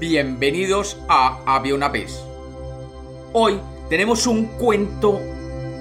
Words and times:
Bienvenidos 0.00 0.98
a 1.08 1.38
Había 1.46 1.76
una 1.76 1.88
vez. 1.88 2.20
Hoy 3.32 3.60
tenemos 3.88 4.26
un 4.26 4.46
cuento 4.46 5.20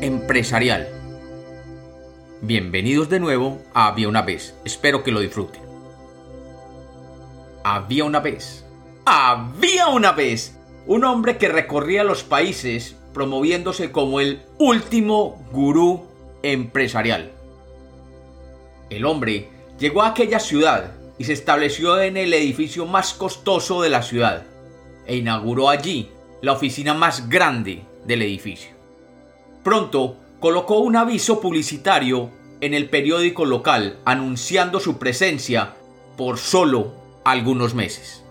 empresarial. 0.01 0.87
Bienvenidos 2.39 3.09
de 3.09 3.19
nuevo 3.19 3.57
a 3.73 3.87
Había 3.87 4.07
una 4.07 4.21
vez. 4.21 4.53
Espero 4.65 5.01
que 5.01 5.11
lo 5.11 5.19
disfruten. 5.19 5.63
Había 7.63 8.03
una 8.03 8.19
vez. 8.19 8.63
Había 9.03 9.87
una 9.87 10.11
vez 10.11 10.59
un 10.85 11.05
hombre 11.05 11.39
que 11.39 11.49
recorría 11.49 12.03
los 12.03 12.23
países 12.23 12.95
promoviéndose 13.15 13.91
como 13.91 14.19
el 14.19 14.43
último 14.59 15.43
gurú 15.51 16.05
empresarial. 16.43 17.31
El 18.91 19.05
hombre 19.05 19.49
llegó 19.79 20.03
a 20.03 20.09
aquella 20.09 20.39
ciudad 20.39 21.02
y 21.17 21.25
se 21.25 21.33
estableció 21.33 22.01
en 22.01 22.17
el 22.17 22.33
edificio 22.33 22.85
más 22.85 23.13
costoso 23.13 23.81
de 23.81 23.89
la 23.89 24.01
ciudad 24.01 24.45
e 25.05 25.15
inauguró 25.15 25.69
allí 25.69 26.09
la 26.41 26.53
oficina 26.53 26.93
más 26.93 27.29
grande 27.29 27.83
del 28.05 28.21
edificio. 28.21 28.71
Pronto 29.63 30.17
colocó 30.39 30.79
un 30.79 30.95
aviso 30.95 31.39
publicitario 31.39 32.31
en 32.61 32.73
el 32.73 32.89
periódico 32.89 33.45
local 33.45 33.99
anunciando 34.05 34.79
su 34.79 34.97
presencia 34.97 35.75
por 36.17 36.37
solo 36.37 36.93
algunos 37.23 37.73
meses. 37.73 38.23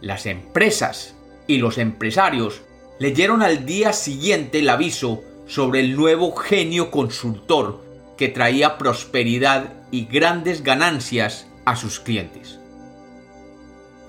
Las 0.00 0.26
empresas 0.26 1.14
y 1.46 1.58
los 1.58 1.78
empresarios 1.78 2.62
leyeron 2.98 3.42
al 3.42 3.66
día 3.66 3.92
siguiente 3.92 4.60
el 4.60 4.68
aviso 4.68 5.22
sobre 5.46 5.80
el 5.80 5.96
nuevo 5.96 6.34
genio 6.36 6.90
consultor 6.90 7.82
que 8.20 8.28
traía 8.28 8.76
prosperidad 8.76 9.72
y 9.90 10.04
grandes 10.04 10.62
ganancias 10.62 11.46
a 11.64 11.74
sus 11.74 12.00
clientes. 12.00 12.58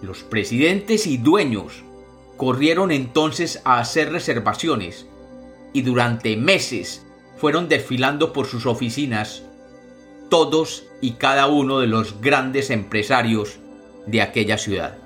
Los 0.02 0.24
presidentes 0.24 1.08
y 1.08 1.16
dueños 1.16 1.86
corrieron 2.36 2.92
entonces 2.92 3.62
a 3.64 3.80
hacer 3.80 4.12
reservaciones 4.12 5.06
y 5.72 5.84
durante 5.84 6.36
meses 6.36 7.06
fueron 7.38 7.70
desfilando 7.70 8.34
por 8.34 8.48
sus 8.48 8.66
oficinas 8.66 9.44
todos 10.30 10.84
y 11.00 11.12
cada 11.12 11.48
uno 11.48 11.80
de 11.80 11.88
los 11.88 12.20
grandes 12.20 12.70
empresarios 12.70 13.60
de 14.08 14.22
aquella 14.22 14.58
ciudad. 14.58 14.98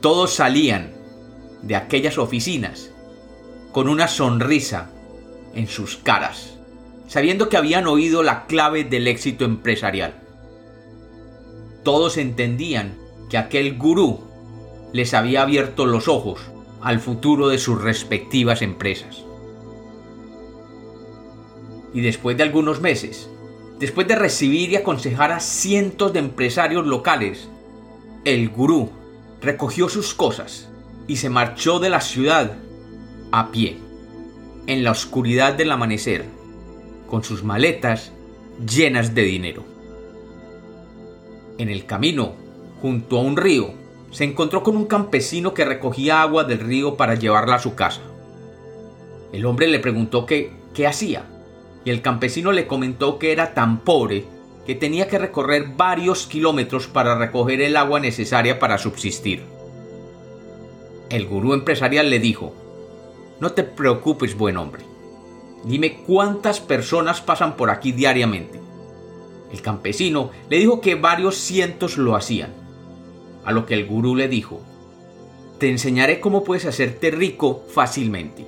Todos 0.00 0.34
salían 0.34 0.92
de 1.62 1.74
aquellas 1.74 2.16
oficinas 2.16 2.92
con 3.72 3.88
una 3.88 4.06
sonrisa 4.06 4.92
en 5.52 5.66
sus 5.66 5.96
caras 5.96 6.59
sabiendo 7.10 7.48
que 7.48 7.56
habían 7.56 7.88
oído 7.88 8.22
la 8.22 8.46
clave 8.46 8.84
del 8.84 9.08
éxito 9.08 9.44
empresarial. 9.44 10.14
Todos 11.82 12.16
entendían 12.16 12.96
que 13.28 13.36
aquel 13.36 13.76
gurú 13.76 14.20
les 14.92 15.12
había 15.12 15.42
abierto 15.42 15.86
los 15.86 16.06
ojos 16.06 16.38
al 16.80 17.00
futuro 17.00 17.48
de 17.48 17.58
sus 17.58 17.82
respectivas 17.82 18.62
empresas. 18.62 19.24
Y 21.92 22.00
después 22.00 22.36
de 22.36 22.44
algunos 22.44 22.80
meses, 22.80 23.28
después 23.80 24.06
de 24.06 24.14
recibir 24.14 24.70
y 24.70 24.76
aconsejar 24.76 25.32
a 25.32 25.40
cientos 25.40 26.12
de 26.12 26.20
empresarios 26.20 26.86
locales, 26.86 27.48
el 28.24 28.50
gurú 28.50 28.88
recogió 29.42 29.88
sus 29.88 30.14
cosas 30.14 30.68
y 31.08 31.16
se 31.16 31.28
marchó 31.28 31.80
de 31.80 31.90
la 31.90 32.02
ciudad 32.02 32.56
a 33.32 33.50
pie, 33.50 33.78
en 34.68 34.84
la 34.84 34.92
oscuridad 34.92 35.54
del 35.54 35.72
amanecer 35.72 36.39
con 37.10 37.24
sus 37.24 37.44
maletas 37.44 38.12
llenas 38.66 39.14
de 39.14 39.22
dinero. 39.22 39.64
En 41.58 41.68
el 41.68 41.84
camino, 41.84 42.32
junto 42.80 43.18
a 43.18 43.22
un 43.22 43.36
río, 43.36 43.74
se 44.10 44.24
encontró 44.24 44.62
con 44.62 44.76
un 44.76 44.86
campesino 44.86 45.52
que 45.52 45.64
recogía 45.64 46.22
agua 46.22 46.44
del 46.44 46.60
río 46.60 46.96
para 46.96 47.16
llevarla 47.16 47.56
a 47.56 47.60
su 47.60 47.74
casa. 47.74 48.00
El 49.32 49.44
hombre 49.44 49.66
le 49.68 49.78
preguntó 49.78 50.24
qué, 50.24 50.52
qué 50.72 50.86
hacía, 50.86 51.24
y 51.84 51.90
el 51.90 52.00
campesino 52.00 52.52
le 52.52 52.66
comentó 52.66 53.18
que 53.18 53.32
era 53.32 53.54
tan 53.54 53.80
pobre 53.80 54.24
que 54.66 54.74
tenía 54.74 55.08
que 55.08 55.18
recorrer 55.18 55.68
varios 55.76 56.26
kilómetros 56.26 56.86
para 56.86 57.16
recoger 57.16 57.60
el 57.60 57.76
agua 57.76 58.00
necesaria 58.00 58.58
para 58.58 58.78
subsistir. 58.78 59.42
El 61.08 61.26
gurú 61.26 61.54
empresarial 61.54 62.08
le 62.08 62.20
dijo, 62.20 62.54
No 63.40 63.52
te 63.52 63.64
preocupes, 63.64 64.36
buen 64.36 64.56
hombre. 64.56 64.89
Dime 65.64 66.02
cuántas 66.06 66.60
personas 66.60 67.20
pasan 67.20 67.56
por 67.56 67.70
aquí 67.70 67.92
diariamente. 67.92 68.60
El 69.52 69.62
campesino 69.62 70.30
le 70.48 70.58
dijo 70.58 70.80
que 70.80 70.94
varios 70.94 71.36
cientos 71.36 71.98
lo 71.98 72.16
hacían. 72.16 72.54
A 73.44 73.52
lo 73.52 73.66
que 73.66 73.74
el 73.74 73.86
gurú 73.86 74.14
le 74.16 74.28
dijo, 74.28 74.60
te 75.58 75.70
enseñaré 75.70 76.20
cómo 76.20 76.44
puedes 76.44 76.64
hacerte 76.66 77.10
rico 77.10 77.64
fácilmente. 77.68 78.46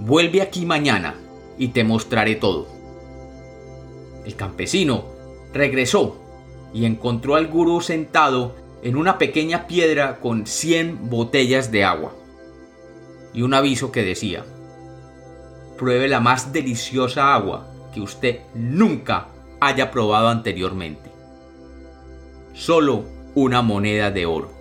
Vuelve 0.00 0.42
aquí 0.42 0.66
mañana 0.66 1.14
y 1.56 1.68
te 1.68 1.82
mostraré 1.82 2.36
todo. 2.36 2.68
El 4.24 4.36
campesino 4.36 5.06
regresó 5.52 6.16
y 6.72 6.84
encontró 6.84 7.34
al 7.34 7.48
gurú 7.48 7.80
sentado 7.80 8.54
en 8.82 8.96
una 8.96 9.18
pequeña 9.18 9.66
piedra 9.66 10.20
con 10.20 10.46
100 10.46 11.08
botellas 11.10 11.72
de 11.72 11.84
agua 11.84 12.14
y 13.32 13.42
un 13.42 13.54
aviso 13.54 13.92
que 13.92 14.04
decía, 14.04 14.44
pruebe 15.78 16.08
la 16.08 16.20
más 16.20 16.52
deliciosa 16.52 17.32
agua 17.32 17.66
que 17.94 18.02
usted 18.02 18.40
nunca 18.54 19.28
haya 19.60 19.90
probado 19.90 20.28
anteriormente. 20.28 21.10
Solo 22.52 23.04
una 23.34 23.62
moneda 23.62 24.10
de 24.10 24.26
oro. 24.26 24.52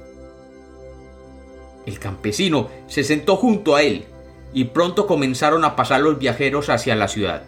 El 1.86 2.00
campesino 2.00 2.70
se 2.88 3.04
sentó 3.04 3.36
junto 3.36 3.76
a 3.76 3.82
él 3.82 4.06
y 4.54 4.66
pronto 4.66 5.08
comenzaron 5.08 5.66
a 5.66 5.76
pasar 5.76 6.02
los 6.02 6.20
viajeros 6.20 6.70
hacia 6.70 6.96
la 6.96 7.08
ciudad. 7.08 7.44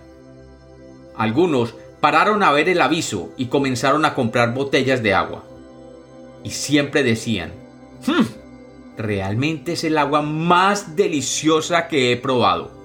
Algunos 1.16 1.76
pararon 2.02 2.44
a 2.44 2.52
ver 2.52 2.68
el 2.70 2.82
aviso 2.82 3.32
y 3.38 3.48
comenzaron 3.48 4.06
a 4.06 4.16
comprar 4.16 4.54
botellas 4.54 5.04
de 5.04 5.14
agua. 5.14 5.44
Y 6.44 6.52
siempre 6.52 7.04
decían, 7.04 7.52
hmm, 8.08 8.98
realmente 8.98 9.74
es 9.74 9.84
el 9.84 9.98
agua 9.98 10.22
más 10.22 10.96
deliciosa 10.96 11.88
que 11.88 12.12
he 12.12 12.18
probado 12.18 12.79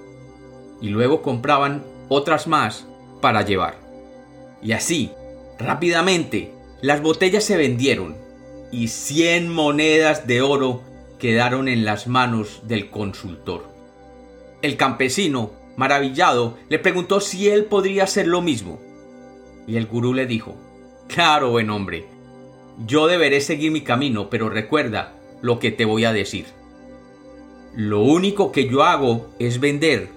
y 0.81 0.89
luego 0.89 1.21
compraban 1.21 1.83
otras 2.09 2.47
más 2.47 2.85
para 3.21 3.43
llevar. 3.43 3.79
Y 4.61 4.71
así, 4.71 5.11
rápidamente, 5.59 6.51
las 6.81 7.01
botellas 7.01 7.43
se 7.43 7.57
vendieron 7.57 8.15
y 8.71 8.89
100 8.89 9.49
monedas 9.49 10.27
de 10.27 10.41
oro 10.41 10.81
quedaron 11.19 11.67
en 11.67 11.85
las 11.85 12.07
manos 12.07 12.61
del 12.67 12.89
consultor. 12.89 13.67
El 14.61 14.77
campesino, 14.77 15.51
maravillado, 15.77 16.57
le 16.69 16.79
preguntó 16.79 17.21
si 17.21 17.49
él 17.49 17.65
podría 17.65 18.03
hacer 18.03 18.27
lo 18.27 18.41
mismo. 18.41 18.79
Y 19.67 19.77
el 19.77 19.85
gurú 19.85 20.13
le 20.13 20.25
dijo, 20.25 20.55
Claro, 21.07 21.51
buen 21.51 21.69
hombre, 21.69 22.05
yo 22.85 23.07
deberé 23.07 23.41
seguir 23.41 23.71
mi 23.71 23.81
camino, 23.81 24.29
pero 24.29 24.49
recuerda 24.49 25.13
lo 25.41 25.59
que 25.59 25.71
te 25.71 25.85
voy 25.85 26.05
a 26.05 26.13
decir. 26.13 26.45
Lo 27.75 28.01
único 28.01 28.51
que 28.51 28.67
yo 28.67 28.83
hago 28.83 29.29
es 29.39 29.59
vender 29.59 30.09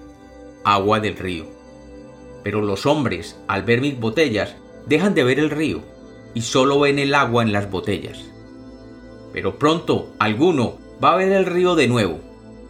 agua 0.63 0.99
del 0.99 1.17
río. 1.17 1.45
Pero 2.43 2.61
los 2.61 2.85
hombres, 2.85 3.39
al 3.47 3.63
ver 3.63 3.81
mis 3.81 3.99
botellas, 3.99 4.55
dejan 4.85 5.13
de 5.13 5.23
ver 5.23 5.39
el 5.39 5.49
río 5.49 5.81
y 6.33 6.41
solo 6.41 6.79
ven 6.79 6.99
el 6.99 7.13
agua 7.13 7.43
en 7.43 7.51
las 7.51 7.69
botellas. 7.69 8.19
Pero 9.33 9.57
pronto 9.59 10.13
alguno 10.19 10.77
va 11.03 11.13
a 11.13 11.17
ver 11.17 11.31
el 11.31 11.45
río 11.45 11.75
de 11.75 11.87
nuevo 11.87 12.19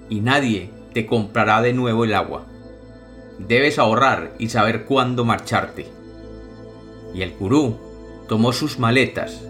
y 0.10 0.22
nadie 0.22 0.72
te 0.94 1.06
comprará 1.06 1.62
de 1.62 1.74
nuevo 1.74 2.04
el 2.04 2.14
agua. 2.14 2.46
Debes 3.38 3.80
ahorrar 3.80 4.34
y 4.38 4.50
saber 4.50 4.86
cuándo 4.86 5.24
marcharte. 5.24 5.88
Y 7.14 7.22
el 7.22 7.32
gurú 7.38 7.78
tomó 8.28 8.52
sus 8.54 8.80
maletas 8.80 9.42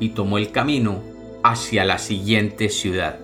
y 0.00 0.10
tomó 0.10 0.38
el 0.38 0.50
camino 0.50 1.02
hacia 1.42 1.84
la 1.84 1.98
siguiente 1.98 2.68
ciudad. 2.68 3.23